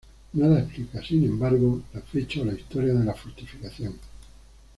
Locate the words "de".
2.95-3.05